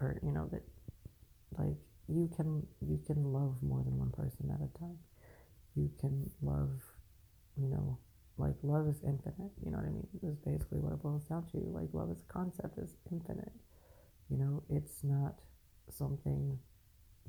or 0.00 0.18
you 0.22 0.32
know 0.32 0.48
that 0.50 0.62
like 1.58 1.76
you 2.08 2.30
can 2.36 2.66
you 2.86 3.00
can 3.06 3.24
love 3.32 3.56
more 3.62 3.82
than 3.82 3.98
one 3.98 4.10
person 4.10 4.50
at 4.50 4.60
a 4.60 4.78
time. 4.78 4.98
You 5.76 5.90
can 6.00 6.30
love, 6.42 6.70
you 7.56 7.68
know, 7.68 7.98
like 8.38 8.54
love 8.62 8.88
is 8.88 9.02
infinite. 9.04 9.52
You 9.64 9.70
know 9.72 9.78
what 9.78 9.86
I 9.86 9.90
mean? 9.90 10.08
Is 10.22 10.38
basically 10.38 10.78
what 10.78 10.92
it 10.92 11.02
boils 11.02 11.24
down 11.24 11.46
to. 11.52 11.58
Like 11.58 11.88
love 11.92 12.10
as 12.10 12.20
a 12.20 12.32
concept 12.32 12.78
is 12.78 12.96
infinite. 13.12 13.52
You 14.30 14.38
know, 14.38 14.62
it's 14.70 15.04
not 15.04 15.36
something 15.90 16.58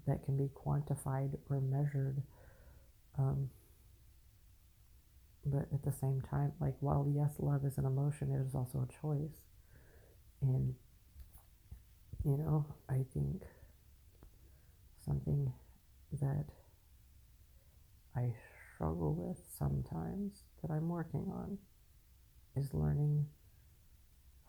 that 0.07 0.23
can 0.23 0.37
be 0.37 0.49
quantified 0.55 1.37
or 1.49 1.61
measured. 1.61 2.21
Um, 3.17 3.49
but 5.45 5.67
at 5.73 5.83
the 5.83 5.91
same 5.91 6.21
time, 6.21 6.51
like 6.59 6.75
while 6.81 7.07
yes, 7.07 7.35
love 7.39 7.65
is 7.65 7.77
an 7.77 7.85
emotion, 7.85 8.31
it 8.31 8.45
is 8.45 8.55
also 8.55 8.87
a 8.89 9.01
choice. 9.01 9.41
And 10.41 10.75
you 12.23 12.37
know, 12.37 12.65
I 12.89 13.05
think 13.13 13.43
something 15.05 15.51
that 16.19 16.45
I 18.15 18.33
struggle 18.73 19.13
with 19.13 19.37
sometimes 19.57 20.43
that 20.61 20.71
I'm 20.71 20.89
working 20.89 21.31
on 21.31 21.57
is 22.55 22.73
learning 22.73 23.25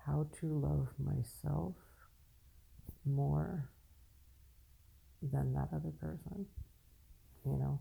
how 0.04 0.28
to 0.40 0.46
love 0.46 0.88
myself 0.98 1.74
more 3.04 3.68
than 5.22 5.52
that 5.54 5.68
other 5.74 5.92
person, 6.00 6.46
you 7.44 7.58
know? 7.58 7.80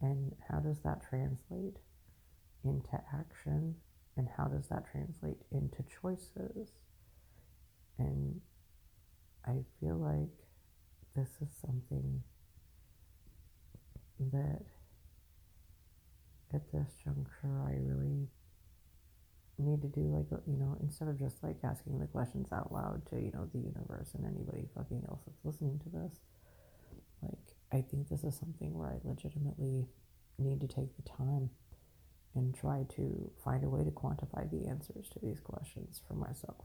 And 0.00 0.32
how 0.48 0.58
does 0.58 0.80
that 0.84 1.02
translate 1.08 1.76
into 2.64 3.00
action? 3.14 3.74
And 4.16 4.28
how 4.36 4.44
does 4.44 4.68
that 4.68 4.84
translate 4.90 5.38
into 5.52 5.84
choices? 6.00 6.72
And 7.98 8.40
I 9.46 9.64
feel 9.80 9.96
like 9.96 10.41
this 11.14 11.28
is 11.40 11.48
something 11.60 12.22
that 14.32 14.62
at 16.54 16.70
this 16.72 16.88
juncture 17.04 17.62
I 17.66 17.76
really 17.80 18.28
need 19.58 19.82
to 19.82 19.88
do 19.88 20.00
like 20.02 20.26
you 20.46 20.56
know 20.56 20.76
instead 20.80 21.08
of 21.08 21.18
just 21.18 21.42
like 21.42 21.56
asking 21.62 21.98
the 21.98 22.06
questions 22.06 22.50
out 22.52 22.72
loud 22.72 23.02
to 23.10 23.16
you 23.16 23.30
know 23.32 23.48
the 23.52 23.60
universe 23.60 24.10
and 24.14 24.24
anybody 24.24 24.68
fucking 24.74 25.02
else 25.08 25.22
that's 25.26 25.44
listening 25.44 25.78
to 25.80 25.88
this 25.90 26.20
like 27.22 27.38
I 27.72 27.80
think 27.80 28.08
this 28.08 28.24
is 28.24 28.36
something 28.36 28.74
where 28.74 28.88
I 28.88 28.98
legitimately 29.04 29.86
need 30.38 30.60
to 30.60 30.68
take 30.68 30.94
the 30.96 31.02
time 31.02 31.50
and 32.34 32.54
try 32.54 32.84
to 32.96 33.30
find 33.44 33.64
a 33.64 33.68
way 33.68 33.84
to 33.84 33.90
quantify 33.90 34.50
the 34.50 34.68
answers 34.68 35.08
to 35.10 35.18
these 35.20 35.40
questions 35.40 36.00
for 36.06 36.14
myself. 36.14 36.64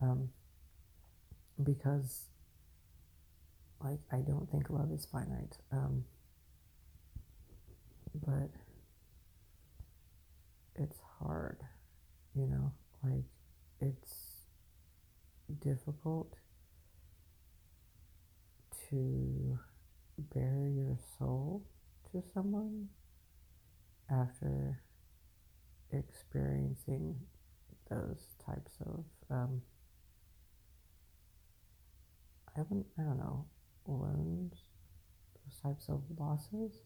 Um, 0.00 0.28
because 1.62 2.26
like 3.82 4.00
I 4.12 4.18
don't 4.18 4.48
think 4.50 4.70
love 4.70 4.90
is 4.92 5.06
finite. 5.10 5.56
Um, 5.72 6.04
but 8.26 8.50
it's 10.76 10.98
hard, 11.20 11.58
you 12.34 12.46
know, 12.46 12.72
like 13.02 13.24
it's 13.80 14.46
difficult 15.60 16.34
to 18.90 19.58
bare 20.34 20.68
your 20.74 20.98
soul 21.18 21.62
to 22.10 22.22
someone 22.34 22.88
after 24.10 24.80
experiencing 25.92 27.14
those 27.90 28.34
types 28.44 28.72
of 28.86 29.04
um, 29.30 29.62
I 32.48 32.58
haven't 32.58 32.86
I 32.98 33.02
don't 33.02 33.18
know 33.18 33.46
wounds, 33.88 34.58
those 35.44 35.60
types 35.60 35.88
of 35.88 36.02
losses. 36.18 36.82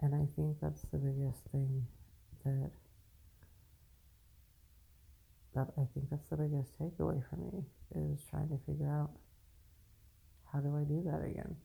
And 0.00 0.14
I 0.14 0.26
think 0.36 0.58
that's 0.60 0.82
the 0.82 0.98
biggest 0.98 1.44
thing 1.50 1.86
that 2.44 2.70
that 5.54 5.68
I 5.78 5.86
think 5.94 6.10
that's 6.10 6.28
the 6.28 6.36
biggest 6.36 6.78
takeaway 6.80 7.22
for 7.30 7.36
me 7.36 7.64
is 7.94 8.20
trying 8.28 8.48
to 8.48 8.58
figure 8.66 8.90
out 8.90 9.10
how 10.52 10.58
do 10.60 10.76
I 10.76 10.82
do 10.82 11.02
that 11.04 11.24
again? 11.24 11.56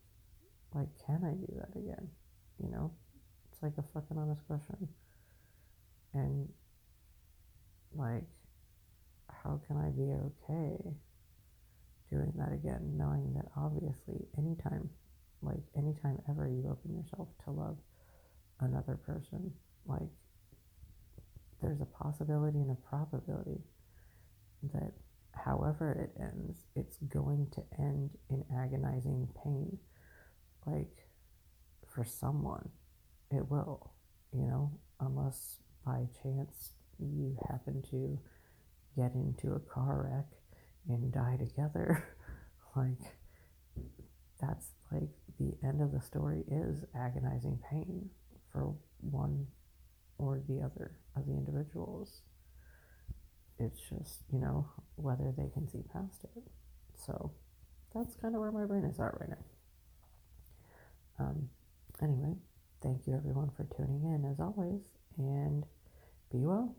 Like, 0.73 0.87
can 1.05 1.23
I 1.23 1.33
do 1.33 1.59
that 1.59 1.79
again? 1.79 2.07
You 2.61 2.69
know, 2.69 2.91
it's 3.51 3.61
like 3.63 3.73
a 3.77 3.83
fucking 3.93 4.17
honest 4.17 4.45
question. 4.47 4.87
And 6.13 6.49
like, 7.95 8.25
how 9.43 9.59
can 9.67 9.77
I 9.77 9.89
be 9.89 10.11
okay 10.11 10.93
doing 12.09 12.33
that 12.37 12.51
again, 12.53 12.93
knowing 12.97 13.33
that 13.35 13.45
obviously 13.55 14.27
anytime, 14.37 14.89
like 15.41 15.63
anytime 15.77 16.19
ever 16.29 16.47
you 16.47 16.67
open 16.69 16.95
yourself 16.95 17.27
to 17.43 17.51
love 17.51 17.77
another 18.59 18.95
person, 19.05 19.51
like 19.85 20.09
there's 21.61 21.81
a 21.81 21.85
possibility 21.85 22.59
and 22.59 22.71
a 22.71 22.87
probability 22.89 23.61
that 24.73 24.91
however 25.33 25.91
it 25.91 26.21
ends, 26.21 26.65
it's 26.75 26.97
going 27.07 27.47
to 27.51 27.63
end 27.77 28.11
in 28.29 28.43
agonizing 28.57 29.27
pain. 29.43 29.77
Like 30.65 31.07
for 31.87 32.03
someone, 32.03 32.69
it 33.31 33.49
will, 33.49 33.91
you 34.33 34.45
know, 34.45 34.71
unless 34.99 35.59
by 35.85 36.07
chance 36.21 36.71
you 36.99 37.37
happen 37.49 37.81
to 37.91 38.19
get 38.95 39.13
into 39.13 39.53
a 39.53 39.59
car 39.59 40.09
wreck 40.11 40.38
and 40.87 41.11
die 41.11 41.37
together, 41.37 42.03
like 42.75 42.97
that's 44.41 44.67
like 44.91 45.09
the 45.37 45.53
end 45.63 45.81
of 45.81 45.91
the 45.91 46.01
story 46.01 46.43
is 46.49 46.83
agonizing 46.95 47.59
pain 47.69 48.09
for 48.51 48.73
one 49.01 49.45
or 50.17 50.41
the 50.47 50.61
other 50.61 50.97
of 51.15 51.25
the 51.25 51.33
individuals. 51.33 52.21
It's 53.57 53.79
just, 53.79 54.23
you 54.31 54.39
know, 54.39 54.69
whether 54.95 55.33
they 55.37 55.49
can 55.49 55.67
see 55.67 55.83
past 55.93 56.23
it. 56.23 56.43
So 56.95 57.31
that's 57.93 58.15
kind 58.15 58.35
of 58.35 58.41
where 58.41 58.51
my 58.51 58.65
brain 58.65 58.85
is 58.85 58.99
at 58.99 59.19
right 59.19 59.29
now. 59.29 59.45
Um, 61.19 61.49
anyway, 62.01 62.35
thank 62.81 63.05
you 63.07 63.13
everyone 63.15 63.49
for 63.55 63.65
tuning 63.75 64.03
in 64.03 64.29
as 64.29 64.39
always, 64.39 64.81
and 65.17 65.65
be 66.31 66.45
well. 66.45 66.75